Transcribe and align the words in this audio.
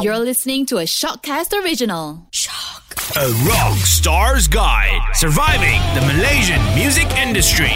You're 0.00 0.18
listening 0.18 0.64
to 0.66 0.78
a 0.78 0.84
Shockcast 0.84 1.52
original. 1.64 2.28
Shock. 2.30 2.94
A 3.16 3.30
rock 3.48 3.78
star's 3.78 4.46
guide 4.46 5.00
surviving 5.14 5.80
the 5.94 6.06
Malaysian 6.06 6.62
music 6.76 7.10
industry. 7.16 7.72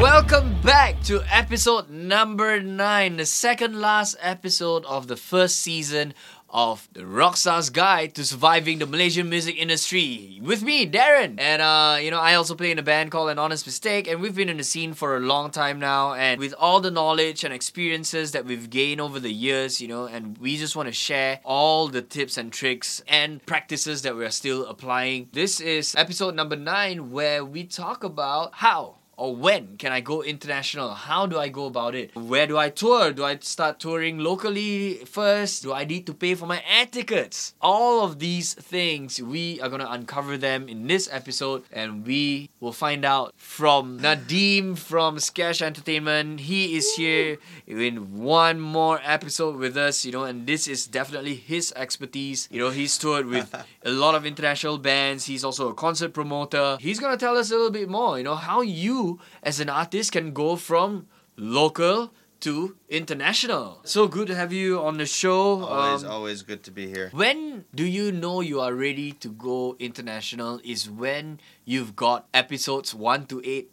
Welcome 0.00 0.58
back 0.62 1.02
to 1.04 1.22
episode 1.30 1.90
number 1.90 2.60
nine, 2.60 3.18
the 3.18 3.26
second 3.26 3.78
last 3.78 4.16
episode 4.20 4.86
of 4.86 5.06
the 5.06 5.16
first 5.16 5.60
season 5.60 6.14
of 6.48 6.88
the 6.92 7.00
Rockstar's 7.00 7.70
Guide 7.70 8.14
to 8.14 8.24
Surviving 8.24 8.78
the 8.78 8.86
Malaysian 8.86 9.28
Music 9.28 9.56
Industry. 9.56 10.40
With 10.42 10.62
me, 10.62 10.86
Darren. 10.88 11.38
And, 11.38 11.60
uh, 11.60 11.98
you 12.00 12.10
know, 12.10 12.20
I 12.20 12.34
also 12.34 12.54
play 12.54 12.70
in 12.70 12.78
a 12.78 12.82
band 12.82 13.10
called 13.10 13.30
An 13.30 13.38
Honest 13.38 13.66
Mistake, 13.66 14.08
and 14.08 14.20
we've 14.20 14.34
been 14.34 14.48
in 14.48 14.56
the 14.56 14.64
scene 14.64 14.94
for 14.94 15.16
a 15.16 15.20
long 15.20 15.50
time 15.50 15.78
now. 15.78 16.14
And 16.14 16.38
with 16.38 16.54
all 16.58 16.80
the 16.80 16.90
knowledge 16.90 17.44
and 17.44 17.52
experiences 17.52 18.32
that 18.32 18.44
we've 18.44 18.70
gained 18.70 19.00
over 19.00 19.18
the 19.18 19.32
years, 19.32 19.80
you 19.80 19.88
know, 19.88 20.04
and 20.06 20.38
we 20.38 20.56
just 20.56 20.76
want 20.76 20.88
to 20.88 20.92
share 20.92 21.40
all 21.44 21.88
the 21.88 22.02
tips 22.02 22.36
and 22.38 22.52
tricks 22.52 23.02
and 23.08 23.44
practices 23.44 24.02
that 24.02 24.14
we're 24.14 24.30
still 24.30 24.66
applying. 24.66 25.28
This 25.32 25.60
is 25.60 25.94
episode 25.96 26.34
number 26.34 26.56
nine, 26.56 27.10
where 27.10 27.44
we 27.44 27.64
talk 27.64 28.04
about 28.04 28.54
how 28.54 28.96
or 29.16 29.34
when 29.34 29.76
can 29.78 29.92
I 29.92 30.00
go 30.00 30.22
international? 30.22 30.90
How 30.94 31.26
do 31.26 31.38
I 31.38 31.48
go 31.48 31.66
about 31.66 31.94
it? 31.94 32.14
Where 32.14 32.46
do 32.46 32.58
I 32.58 32.68
tour? 32.68 33.12
Do 33.12 33.24
I 33.24 33.38
start 33.38 33.80
touring 33.80 34.18
locally 34.18 34.96
first? 35.06 35.62
Do 35.62 35.72
I 35.72 35.84
need 35.84 36.06
to 36.06 36.14
pay 36.14 36.34
for 36.34 36.46
my 36.46 36.62
air 36.68 36.86
tickets? 36.86 37.54
All 37.60 38.04
of 38.04 38.18
these 38.18 38.54
things, 38.54 39.20
we 39.20 39.60
are 39.60 39.68
going 39.68 39.80
to 39.80 39.90
uncover 39.90 40.36
them 40.36 40.68
in 40.68 40.86
this 40.86 41.08
episode 41.10 41.64
and 41.72 42.06
we 42.06 42.50
will 42.60 42.72
find 42.72 43.04
out 43.04 43.32
from 43.36 44.00
Nadim 44.00 44.76
from 44.76 45.16
Scash 45.16 45.62
Entertainment. 45.62 46.40
He 46.40 46.76
is 46.76 46.94
here 46.94 47.38
in 47.66 48.22
one 48.22 48.60
more 48.60 49.00
episode 49.02 49.56
with 49.56 49.76
us, 49.76 50.04
you 50.04 50.12
know, 50.12 50.24
and 50.24 50.46
this 50.46 50.68
is 50.68 50.86
definitely 50.86 51.34
his 51.34 51.72
expertise. 51.74 52.48
You 52.50 52.60
know, 52.60 52.70
he's 52.70 52.98
toured 52.98 53.26
with 53.26 53.54
a 53.82 53.90
lot 53.90 54.14
of 54.14 54.26
international 54.26 54.76
bands. 54.78 55.24
He's 55.24 55.44
also 55.44 55.68
a 55.68 55.74
concert 55.74 56.12
promoter. 56.12 56.76
He's 56.80 57.00
going 57.00 57.16
to 57.16 57.18
tell 57.18 57.36
us 57.36 57.50
a 57.50 57.54
little 57.54 57.70
bit 57.70 57.88
more, 57.88 58.18
you 58.18 58.24
know, 58.24 58.34
how 58.34 58.60
you 58.60 59.05
as 59.42 59.60
an 59.60 59.68
artist 59.68 60.12
can 60.12 60.32
go 60.32 60.56
from 60.56 61.06
local 61.36 62.12
to 62.40 62.76
international. 62.88 63.80
So 63.84 64.06
good 64.08 64.28
to 64.28 64.34
have 64.36 64.52
you 64.52 64.78
on 64.78 64.98
the 64.98 65.06
show. 65.06 65.64
Always, 65.64 66.04
Um, 66.04 66.10
always 66.10 66.42
good 66.42 66.62
to 66.68 66.70
be 66.70 66.86
here. 66.86 67.08
when 67.12 67.64
do 67.74 67.84
you 67.84 68.12
know 68.12 68.40
you 68.44 68.60
are 68.60 68.74
ready 68.74 69.12
to 69.24 69.28
go 69.32 69.74
international? 69.78 70.60
Is 70.62 70.84
when 70.90 71.40
you've 71.64 71.96
got 71.96 72.28
episodes 72.34 72.92
1 72.94 73.24
to 73.32 73.40
8 73.44 73.70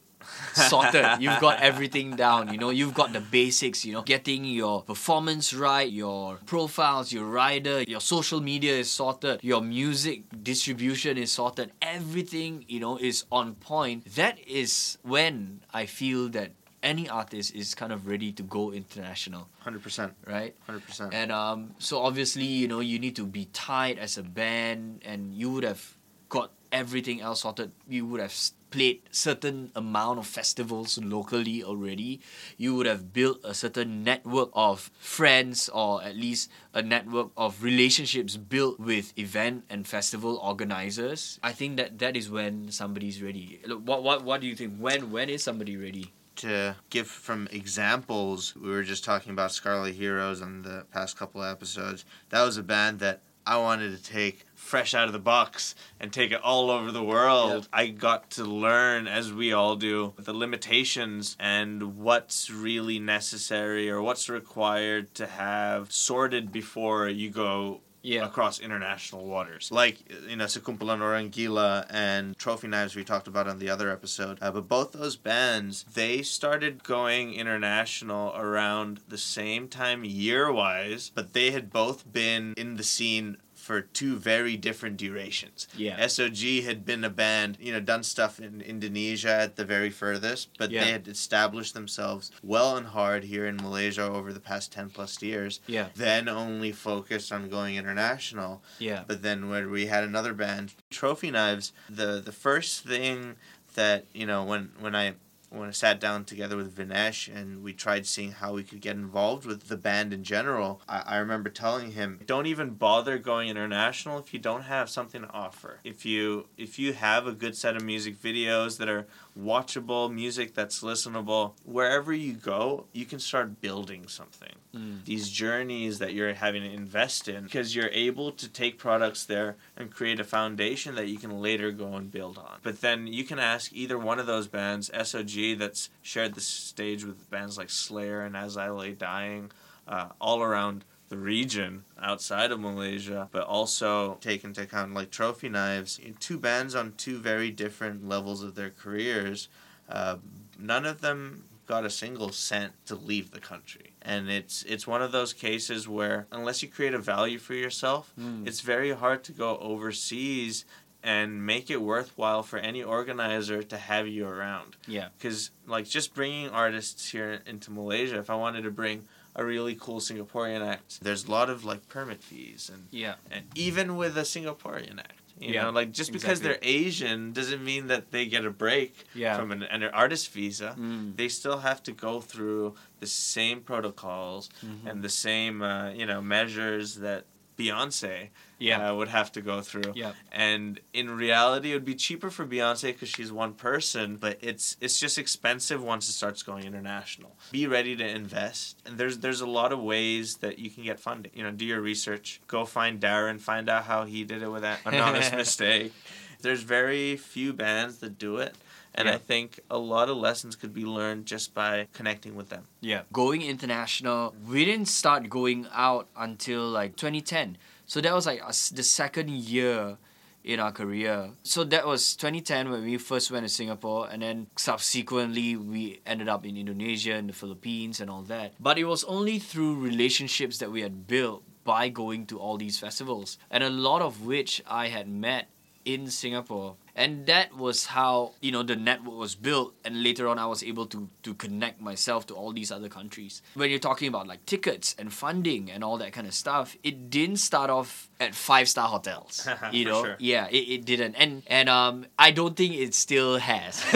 sorted. 0.53 1.05
you've 1.19 1.39
got 1.39 1.61
everything 1.61 2.15
down, 2.15 2.51
you 2.51 2.57
know, 2.57 2.69
you've 2.69 2.93
got 2.93 3.13
the 3.13 3.21
basics, 3.21 3.85
you 3.85 3.93
know, 3.93 4.01
getting 4.01 4.45
your 4.45 4.83
performance 4.83 5.53
right, 5.53 5.89
your 5.91 6.37
profiles, 6.45 7.11
your 7.11 7.25
rider, 7.25 7.81
your 7.83 8.01
social 8.01 8.41
media 8.41 8.73
is 8.77 8.89
sorted, 8.89 9.39
your 9.43 9.61
music 9.61 10.23
distribution 10.43 11.17
is 11.17 11.31
sorted, 11.31 11.71
everything, 11.81 12.65
you 12.67 12.79
know, 12.79 12.97
is 12.97 13.25
on 13.31 13.55
point. 13.55 14.05
That 14.15 14.39
is 14.47 14.97
when 15.03 15.61
I 15.73 15.85
feel 15.85 16.29
that 16.29 16.51
any 16.83 17.07
artist 17.07 17.55
is 17.55 17.73
kind 17.73 17.91
of 17.91 18.07
ready 18.07 18.31
to 18.33 18.43
go 18.43 18.71
international, 18.71 19.47
100%. 19.65 20.11
right? 20.27 20.53
100%. 20.67 21.09
And 21.13 21.31
um, 21.31 21.73
so 21.79 21.99
obviously, 21.99 22.43
you 22.43 22.67
know, 22.67 22.81
you 22.81 22.99
need 22.99 23.15
to 23.15 23.25
be 23.25 23.45
tight 23.53 23.97
as 23.97 24.17
a 24.17 24.23
band, 24.23 25.01
and 25.05 25.33
you 25.33 25.49
would 25.51 25.63
have 25.63 25.97
got 26.29 26.51
everything 26.73 27.21
else 27.21 27.41
sorted. 27.41 27.71
You 27.87 28.05
would 28.07 28.19
have 28.19 28.33
played 28.71 29.03
certain 29.11 29.71
amount 29.75 30.17
of 30.17 30.25
festivals 30.25 30.97
locally 30.97 31.63
already. 31.63 32.19
You 32.57 32.75
would 32.75 32.87
have 32.87 33.13
built 33.13 33.39
a 33.43 33.53
certain 33.53 34.03
network 34.03 34.49
of 34.53 34.89
friends, 34.97 35.69
or 35.69 36.03
at 36.03 36.17
least 36.17 36.49
a 36.73 36.81
network 36.81 37.29
of 37.37 37.61
relationships 37.61 38.35
built 38.35 38.79
with 38.79 39.13
event 39.17 39.65
and 39.69 39.87
festival 39.87 40.37
organizers. 40.41 41.39
I 41.43 41.53
think 41.53 41.77
that 41.77 41.99
that 41.99 42.17
is 42.17 42.29
when 42.29 42.71
somebody's 42.71 43.21
ready. 43.21 43.61
What 43.67 44.01
what 44.01 44.25
what 44.25 44.41
do 44.41 44.47
you 44.47 44.55
think? 44.55 44.77
When 44.77 45.11
when 45.11 45.29
is 45.29 45.43
somebody 45.43 45.77
ready? 45.77 46.11
to 46.35 46.75
give 46.89 47.07
from 47.07 47.47
examples, 47.51 48.55
we 48.55 48.69
were 48.69 48.81
just 48.81 49.03
talking 49.03 49.31
about 49.31 49.51
Scarlet 49.51 49.93
Heroes 49.93 50.41
on 50.41 50.63
the 50.63 50.83
past 50.91 51.15
couple 51.15 51.43
episodes. 51.43 52.05
That 52.29 52.43
was 52.43 52.57
a 52.57 52.63
band 52.63 52.99
that 52.99 53.21
I 53.45 53.57
wanted 53.57 53.97
to 53.97 54.03
take 54.03 54.45
fresh 54.55 54.93
out 54.93 55.07
of 55.07 55.13
the 55.13 55.19
box 55.19 55.75
and 55.99 56.11
take 56.11 56.31
it 56.31 56.41
all 56.41 56.71
over 56.71 56.91
the 56.91 57.03
world. 57.03 57.67
I 57.73 57.87
got 57.87 58.29
to 58.31 58.45
learn, 58.45 59.07
as 59.07 59.33
we 59.33 59.51
all 59.51 59.75
do, 59.75 60.13
the 60.17 60.33
limitations 60.33 61.35
and 61.39 61.97
what's 61.97 62.49
really 62.49 62.99
necessary 62.99 63.89
or 63.89 64.01
what's 64.01 64.29
required 64.29 65.13
to 65.15 65.27
have 65.27 65.91
sorted 65.91 66.51
before 66.51 67.09
you 67.09 67.29
go 67.29 67.81
Yeah. 68.03 68.25
across 68.25 68.59
international 68.59 69.25
waters. 69.25 69.71
Like, 69.71 70.03
you 70.29 70.35
know, 70.35 70.45
Sekumpulan 70.45 71.01
Orang 71.01 71.29
Gila 71.29 71.85
and 71.89 72.37
Trophy 72.37 72.67
Knives 72.67 72.95
we 72.95 73.03
talked 73.05 73.27
about 73.27 73.47
on 73.47 73.59
the 73.59 73.69
other 73.69 73.89
episode. 73.89 74.37
Uh, 74.41 74.51
but 74.51 74.67
both 74.67 74.91
those 74.91 75.15
bands, 75.15 75.85
they 75.93 76.21
started 76.21 76.83
going 76.83 77.33
international 77.33 78.33
around 78.35 78.99
the 79.07 79.17
same 79.17 79.69
time 79.69 80.03
year 80.03 80.51
wise, 80.51 81.11
but 81.15 81.33
they 81.33 81.51
had 81.51 81.71
both 81.71 82.11
been 82.11 82.53
in 82.57 82.75
the 82.75 82.83
scene 82.83 83.37
for 83.63 83.79
two 83.79 84.17
very 84.17 84.57
different 84.57 84.97
durations. 84.97 85.69
Yeah. 85.77 85.97
SOG 86.05 86.63
had 86.65 86.83
been 86.83 87.05
a 87.05 87.09
band, 87.09 87.57
you 87.61 87.71
know, 87.71 87.79
done 87.79 88.03
stuff 88.03 88.37
in 88.37 88.59
Indonesia 88.59 89.29
at 89.31 89.55
the 89.55 89.63
very 89.63 89.89
furthest, 89.89 90.49
but 90.59 90.69
Yeah. 90.69 90.83
they 90.83 90.91
had 90.91 91.07
established 91.07 91.73
themselves 91.73 92.29
well 92.43 92.75
and 92.75 92.87
hard 92.87 93.23
here 93.23 93.45
in 93.45 93.55
Malaysia 93.55 94.03
over 94.03 94.33
the 94.33 94.41
past 94.41 94.73
10 94.73 94.89
plus 94.89 95.21
years 95.21 95.61
Yeah. 95.65 95.87
then 95.95 96.27
only 96.27 96.73
focused 96.73 97.31
on 97.31 97.47
going 97.47 97.77
international. 97.77 98.61
Yeah. 98.79 99.05
But 99.07 99.21
then 99.21 99.47
when 99.47 99.71
we 99.71 99.85
had 99.85 100.03
another 100.03 100.33
band, 100.33 100.73
Trophy 100.89 101.31
Knives, 101.31 101.71
the 101.89 102.19
the 102.19 102.33
first 102.33 102.83
thing 102.83 103.37
that 103.75 104.05
you 104.13 104.25
know 104.25 104.43
when 104.43 104.71
when 104.79 104.93
I 104.93 105.13
when 105.53 105.69
I 105.69 105.71
sat 105.71 105.99
down 105.99 106.25
together 106.25 106.57
with 106.57 106.75
Vinesh 106.75 107.33
and 107.33 107.63
we 107.63 107.73
tried 107.73 108.05
seeing 108.05 108.31
how 108.31 108.53
we 108.53 108.63
could 108.63 108.81
get 108.81 108.95
involved 108.95 109.45
with 109.45 109.67
the 109.67 109.77
band 109.77 110.11
in 110.11 110.23
general, 110.23 110.81
I, 110.89 111.03
I 111.05 111.17
remember 111.17 111.49
telling 111.49 111.91
him, 111.91 112.19
don't 112.25 112.47
even 112.47 112.71
bother 112.71 113.17
going 113.19 113.49
international 113.49 114.17
if 114.17 114.33
you 114.33 114.39
don't 114.39 114.63
have 114.63 114.89
something 114.89 115.21
to 115.21 115.29
offer. 115.31 115.79
If 115.83 116.05
you 116.05 116.47
if 116.57 116.79
you 116.79 116.93
have 116.93 117.27
a 117.27 117.33
good 117.33 117.55
set 117.55 117.75
of 117.75 117.83
music 117.83 118.21
videos 118.21 118.77
that 118.77 118.89
are 118.89 119.05
watchable, 119.39 120.13
music 120.13 120.53
that's 120.53 120.81
listenable, 120.81 121.53
wherever 121.65 122.13
you 122.13 122.33
go, 122.33 122.85
you 122.93 123.05
can 123.05 123.19
start 123.19 123.61
building 123.61 124.07
something 124.07 124.53
Mm. 124.75 125.05
these 125.05 125.29
journeys 125.29 125.99
that 125.99 126.13
you're 126.15 126.33
having 126.33 126.63
to 126.63 126.69
invest 126.71 127.27
in 127.27 127.43
because 127.43 127.75
you're 127.75 127.89
able 127.91 128.31
to 128.31 128.47
take 128.49 128.79
products 128.79 129.23
there 129.23 129.55
and 129.77 129.91
create 129.91 130.19
a 130.19 130.23
foundation 130.23 130.95
that 130.95 131.07
you 131.07 131.17
can 131.19 131.41
later 131.41 131.71
go 131.71 131.93
and 131.95 132.11
build 132.11 132.39
on. 132.39 132.57
But 132.63 132.81
then 132.81 133.05
you 133.05 133.23
can 133.23 133.37
ask 133.37 133.71
either 133.71 133.99
one 133.99 134.17
of 134.19 134.25
those 134.25 134.47
bands, 134.47 134.89
SOG, 134.91 135.53
that's 135.59 135.89
shared 136.01 136.33
the 136.33 136.41
stage 136.41 137.03
with 137.05 137.29
bands 137.29 137.55
like 137.57 137.69
Slayer 137.69 138.21
and 138.21 138.35
As 138.35 138.57
I 138.57 138.69
Lay 138.69 138.93
Dying, 138.93 139.51
uh, 139.87 140.07
all 140.19 140.41
around 140.41 140.85
the 141.13 141.19
region 141.19 141.83
outside 142.01 142.51
of 142.51 142.59
Malaysia, 142.59 143.29
but 143.31 143.43
also 143.43 144.15
take 144.19 144.43
into 144.43 144.63
account 144.63 144.95
like 144.95 145.11
Trophy 145.11 145.47
Knives, 145.47 145.99
two 146.19 146.39
bands 146.39 146.73
on 146.73 146.93
two 146.97 147.19
very 147.19 147.51
different 147.51 148.07
levels 148.07 148.41
of 148.41 148.55
their 148.55 148.71
careers. 148.71 149.47
Uh, 149.87 150.15
none 150.57 150.85
of 150.87 151.01
them 151.01 151.43
got 151.67 151.85
a 151.85 151.89
single 151.89 152.31
cent 152.31 152.73
to 152.87 152.95
leave 152.95 153.29
the 153.31 153.39
country. 153.39 153.91
And 154.01 154.27
it's 154.29 154.63
it's 154.63 154.87
one 154.87 155.03
of 155.03 155.11
those 155.11 155.33
cases 155.33 155.87
where 155.87 156.25
unless 156.31 156.63
you 156.63 156.67
create 156.67 156.95
a 156.95 156.99
value 157.15 157.37
for 157.37 157.53
yourself, 157.53 158.11
Mm. 158.19 158.47
it's 158.47 158.61
very 158.61 158.91
hard 158.91 159.23
to 159.25 159.31
go 159.31 159.57
overseas 159.59 160.65
and 161.03 161.45
make 161.45 161.69
it 161.69 161.81
worthwhile 161.81 162.41
for 162.43 162.57
any 162.57 162.81
organizer 162.81 163.61
to 163.61 163.77
have 163.77 164.07
you 164.07 164.25
around. 164.27 164.77
Yeah. 164.87 165.09
Because 165.17 165.51
like 165.67 165.85
just 165.85 166.15
bringing 166.15 166.49
artists 166.49 167.11
here 167.11 167.41
into 167.45 167.69
Malaysia, 167.71 168.17
if 168.17 168.29
I 168.31 168.35
wanted 168.35 168.63
to 168.63 168.71
bring 168.71 169.03
a 169.35 169.43
really 169.43 169.75
cool 169.75 169.99
Singaporean 169.99 170.61
act, 170.65 170.99
there's 171.01 171.25
a 171.25 171.31
lot 171.31 171.49
of 171.49 171.65
like 171.65 171.87
permit 171.87 172.21
fees 172.23 172.69
and 172.73 172.87
Yeah. 172.91 173.15
and 173.31 173.45
even 173.55 173.95
with 173.97 174.17
a 174.17 174.21
Singaporean 174.21 174.99
act. 174.99 175.19
You 175.39 175.55
Yeah, 175.55 175.63
know, 175.63 175.71
like 175.71 175.91
just 175.91 176.11
because 176.11 176.39
exactly. 176.39 176.47
they're 176.71 176.85
Asian 176.85 177.33
doesn't 177.33 177.63
mean 177.63 177.87
that 177.87 178.11
they 178.11 178.27
get 178.27 178.45
a 178.45 178.51
break 178.51 179.05
Yeah. 179.15 179.35
from 179.35 179.51
an, 179.51 179.63
an 179.63 179.83
artist 179.83 180.31
visa. 180.31 180.75
Mm. 180.79 181.17
They 181.17 181.27
still 181.27 181.57
have 181.59 181.81
to 181.83 181.91
go 181.91 182.21
through 182.21 182.75
the 182.99 183.07
same 183.07 183.61
protocols 183.61 184.49
Mhm. 184.63 184.89
and 184.89 185.03
the 185.03 185.09
same, 185.09 185.63
uh, 185.63 185.89
you 185.89 186.05
know, 186.05 186.21
measures 186.21 186.95
that 186.95 187.25
Beyonce 187.67 188.29
Yeah. 188.59 188.89
uh, 188.91 188.95
would 188.95 189.07
have 189.09 189.31
to 189.33 189.41
go 189.41 189.61
through. 189.61 189.93
Yeah. 189.95 190.13
And 190.31 190.79
in 190.93 191.09
reality, 191.11 191.71
it 191.71 191.73
would 191.75 191.85
be 191.85 191.95
cheaper 191.95 192.29
for 192.29 192.45
Beyonce 192.45 192.87
because 192.93 193.09
she's 193.09 193.31
one 193.31 193.53
person, 193.53 194.17
but 194.17 194.37
it's 194.41 194.77
it's 194.81 194.99
just 194.99 195.17
expensive 195.17 195.83
once 195.83 196.07
it 196.09 196.13
starts 196.13 196.43
going 196.43 196.65
international. 196.65 197.35
Be 197.51 197.67
ready 197.67 197.95
to 197.95 198.07
invest, 198.07 198.81
and 198.85 198.97
there's 198.97 199.17
there's 199.19 199.41
a 199.41 199.45
lot 199.47 199.73
of 199.73 199.79
ways 199.81 200.37
that 200.37 200.59
you 200.59 200.69
can 200.69 200.83
get 200.83 200.99
funding. 200.99 201.31
You 201.35 201.43
know, 201.43 201.51
do 201.51 201.65
your 201.65 201.81
research. 201.81 202.41
Go 202.47 202.65
find 202.65 202.99
Darren. 202.99 203.39
Find 203.39 203.69
out 203.69 203.83
how 203.85 204.05
he 204.05 204.23
did 204.23 204.41
it 204.41 204.49
with 204.49 204.61
that 204.61 204.79
an 204.85 204.95
honest 204.95 205.33
mistake. 205.43 205.93
There's 206.43 206.61
very 206.61 207.15
few 207.17 207.53
bands 207.53 207.97
that 207.99 208.19
do 208.19 208.37
it. 208.37 208.53
And 208.95 209.07
Yeah. 209.07 209.15
I 209.15 209.17
think 209.17 209.59
a 209.71 209.79
lot 209.79 210.07
of 210.09 210.17
lessons 210.17 210.55
could 210.55 210.73
be 210.73 210.85
learned 210.85 211.25
just 211.25 211.55
by 211.55 211.87
connecting 211.93 212.35
with 212.35 212.49
them. 212.49 212.67
Yeah. 212.79 213.01
Going 213.11 213.41
international, 213.41 214.35
we 214.47 214.65
didn't 214.65 214.87
start 214.87 215.29
going 215.29 215.65
out 215.73 216.07
until 216.15 216.61
like 216.69 216.95
2010. 216.95 217.57
So 217.87 218.01
that 218.01 218.13
was 218.13 218.25
like 218.27 218.41
us- 218.43 218.69
the 218.69 218.83
second 218.83 219.29
year 219.31 219.97
in 220.43 220.59
our 220.59 220.71
career. 220.71 221.31
So 221.41 221.63
that 221.63 221.87
was 221.87 222.15
2010 222.15 222.69
when 222.69 222.83
we 222.83 222.97
first 222.97 223.31
went 223.31 223.45
to 223.45 223.49
Singapore, 223.49 224.09
and 224.11 224.21
then 224.21 224.47
subsequently 224.57 225.55
we 225.55 226.01
ended 226.05 226.27
up 226.27 226.45
in 226.45 226.57
Indonesia 226.57 227.13
and 227.15 227.29
the 227.29 227.33
Philippines 227.33 227.99
and 228.01 228.09
all 228.11 228.23
that. 228.23 228.51
But 228.59 228.77
it 228.77 228.83
was 228.83 229.03
only 229.05 229.39
through 229.39 229.75
relationships 229.79 230.57
that 230.59 230.69
we 230.71 230.81
had 230.81 231.07
built 231.07 231.43
by 231.63 231.87
going 231.87 232.25
to 232.27 232.37
all 232.37 232.57
these 232.57 232.77
festivals, 232.77 233.37
and 233.49 233.63
a 233.63 233.69
lot 233.69 234.01
of 234.01 234.25
which 234.25 234.61
I 234.67 234.89
had 234.89 235.07
met 235.07 235.47
in 235.85 236.09
Singapore. 236.09 236.75
And 236.95 237.25
that 237.25 237.57
was 237.57 237.87
how, 237.87 238.33
you 238.39 238.51
know, 238.51 238.61
the 238.61 238.75
network 238.75 239.17
was 239.17 239.33
built 239.33 239.73
and 239.83 240.03
later 240.03 240.27
on 240.27 240.37
I 240.37 240.45
was 240.45 240.61
able 240.63 240.85
to 240.87 241.09
to 241.23 241.33
connect 241.33 241.81
myself 241.81 242.27
to 242.27 242.35
all 242.35 242.53
these 242.53 242.71
other 242.71 242.89
countries. 242.89 243.41
When 243.55 243.69
you're 243.71 243.79
talking 243.79 244.07
about 244.07 244.27
like 244.27 244.45
tickets 244.45 244.95
and 244.99 245.11
funding 245.11 245.71
and 245.71 245.83
all 245.83 245.97
that 245.97 246.13
kind 246.13 246.27
of 246.27 246.33
stuff, 246.35 246.77
it 246.83 247.09
didn't 247.09 247.37
start 247.37 247.69
off 247.71 248.09
at 248.19 248.35
five 248.35 248.69
star 248.69 248.87
hotels. 248.87 249.47
you 249.71 249.85
know? 249.85 250.03
sure. 250.03 250.15
Yeah, 250.19 250.47
it, 250.49 250.65
it 250.69 250.85
didn't. 250.85 251.15
And 251.15 251.41
and 251.47 251.67
um 251.67 252.05
I 252.19 252.29
don't 252.29 252.55
think 252.55 252.75
it 252.75 252.93
still 252.93 253.37
has. 253.37 253.81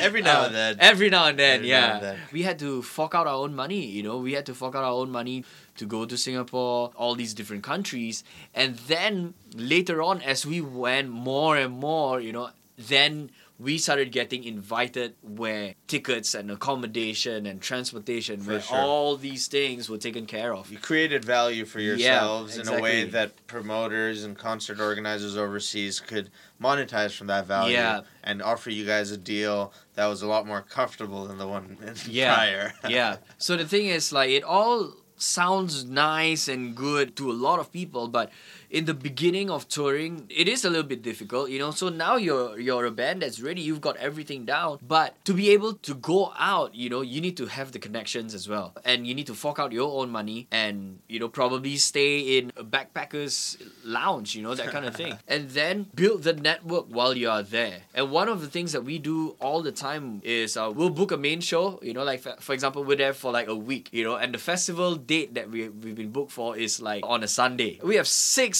Every 0.00 0.22
now 0.22 0.42
Uh, 0.42 0.46
and 0.46 0.54
then. 0.54 0.76
Every 0.80 1.08
now 1.10 1.26
and 1.26 1.38
then, 1.38 1.56
Every 1.58 1.68
yeah. 1.68 1.94
and 1.94 2.02
then. 2.02 2.18
We 2.32 2.42
had 2.42 2.58
to 2.60 2.82
fork 2.82 3.14
out 3.14 3.26
our 3.26 3.34
own 3.44 3.54
money, 3.54 3.84
you 3.86 4.02
know, 4.02 4.18
we 4.18 4.32
had 4.32 4.46
to 4.46 4.54
fork 4.54 4.74
out 4.74 4.82
our 4.84 4.92
own 4.92 5.10
money 5.10 5.44
to 5.76 5.86
go 5.86 6.04
to 6.04 6.16
Singapore, 6.16 6.90
all 6.96 7.14
these 7.14 7.32
different 7.32 7.62
countries. 7.62 8.22
And 8.54 8.76
then 8.88 9.34
later 9.54 10.02
on, 10.02 10.20
as 10.20 10.44
we 10.44 10.60
went 10.60 11.08
more 11.08 11.56
and 11.60 11.78
more, 11.78 12.20
you 12.20 12.32
know, 12.32 12.50
then 12.76 13.30
we 13.58 13.76
started 13.76 14.10
getting 14.10 14.42
invited 14.44 15.14
where 15.20 15.74
tickets 15.86 16.34
and 16.34 16.50
accommodation 16.50 17.44
and 17.44 17.60
transportation, 17.60 18.40
For 18.40 18.52
where 18.52 18.60
sure. 18.62 18.78
all 18.78 19.16
these 19.16 19.48
things 19.48 19.90
were 19.90 19.98
taken 19.98 20.24
care 20.24 20.54
of. 20.54 20.72
You 20.72 20.78
created 20.78 21.22
value 21.26 21.66
for 21.66 21.78
Yeah, 21.78 21.88
yourselves 21.88 22.56
in 22.56 22.66
a 22.68 22.80
way 22.80 23.04
that 23.04 23.46
promoters 23.46 24.24
and 24.24 24.36
concert 24.38 24.80
organizers 24.80 25.36
overseas 25.36 26.00
could 26.00 26.30
monetize 26.58 27.12
from 27.14 27.26
that 27.26 27.44
value 27.46 27.74
Yeah. 27.76 28.00
and 28.24 28.40
offer 28.40 28.70
you 28.70 28.86
guys 28.86 29.10
a 29.10 29.18
deal 29.18 29.74
that 29.94 30.06
was 30.06 30.22
a 30.22 30.26
lot 30.26 30.46
more 30.46 30.62
comfortable 30.62 31.26
than 31.26 31.36
the 31.36 31.46
one 31.46 31.76
Yeah. 32.08 32.34
prior. 32.34 32.72
yeah. 32.88 33.16
So 33.36 33.58
the 33.58 33.66
thing 33.66 33.88
is, 33.88 34.10
like, 34.10 34.30
it 34.30 34.42
all 34.42 34.94
sounds 35.18 35.84
nice 35.84 36.48
and 36.48 36.74
good 36.74 37.14
to 37.16 37.30
a 37.30 37.34
lot 37.34 37.58
of 37.60 37.70
people, 37.70 38.08
but 38.08 38.30
in 38.70 38.84
the 38.84 38.94
beginning 38.94 39.50
of 39.50 39.68
touring, 39.68 40.26
it 40.30 40.48
is 40.48 40.64
a 40.64 40.70
little 40.70 40.86
bit 40.86 41.02
difficult, 41.02 41.50
you 41.50 41.58
know. 41.58 41.72
So 41.72 41.88
now 41.88 42.16
you're 42.16 42.58
you're 42.58 42.86
a 42.86 42.90
band 42.90 43.22
that's 43.22 43.40
ready, 43.40 43.60
you've 43.60 43.80
got 43.80 43.96
everything 43.96 44.44
down, 44.44 44.78
but 44.86 45.14
to 45.24 45.34
be 45.34 45.50
able 45.50 45.74
to 45.74 45.94
go 45.94 46.32
out, 46.38 46.74
you 46.74 46.88
know, 46.88 47.00
you 47.00 47.20
need 47.20 47.36
to 47.38 47.46
have 47.46 47.72
the 47.72 47.78
connections 47.78 48.34
as 48.34 48.48
well, 48.48 48.72
and 48.84 49.06
you 49.06 49.14
need 49.14 49.26
to 49.26 49.34
fork 49.34 49.58
out 49.58 49.72
your 49.72 49.90
own 50.00 50.10
money, 50.10 50.46
and 50.50 51.00
you 51.08 51.18
know, 51.18 51.28
probably 51.28 51.76
stay 51.76 52.38
in 52.38 52.52
a 52.56 52.64
backpackers 52.64 53.60
lounge, 53.84 54.34
you 54.34 54.42
know, 54.42 54.54
that 54.54 54.68
kind 54.68 54.86
of 54.86 54.94
thing, 54.94 55.18
and 55.28 55.50
then 55.50 55.86
build 55.94 56.22
the 56.22 56.32
network 56.32 56.86
while 56.86 57.16
you 57.16 57.28
are 57.28 57.42
there. 57.42 57.82
And 57.94 58.10
one 58.10 58.28
of 58.28 58.40
the 58.40 58.48
things 58.48 58.72
that 58.72 58.84
we 58.84 58.98
do 58.98 59.36
all 59.40 59.62
the 59.62 59.72
time 59.72 60.22
is 60.24 60.56
uh, 60.56 60.70
we'll 60.72 60.90
book 60.90 61.10
a 61.10 61.16
main 61.16 61.40
show, 61.40 61.80
you 61.82 61.92
know, 61.92 62.04
like 62.04 62.20
for, 62.20 62.36
for 62.38 62.52
example, 62.52 62.84
we're 62.84 62.96
there 62.96 63.12
for 63.12 63.32
like 63.32 63.48
a 63.48 63.56
week, 63.56 63.88
you 63.92 64.04
know, 64.04 64.16
and 64.16 64.32
the 64.32 64.38
festival 64.38 64.94
date 64.94 65.34
that 65.34 65.50
we 65.50 65.68
we've 65.68 65.96
been 65.96 66.10
booked 66.10 66.30
for 66.30 66.56
is 66.56 66.80
like 66.80 67.04
on 67.04 67.24
a 67.24 67.28
Sunday. 67.28 67.80
We 67.82 67.96
have 67.96 68.06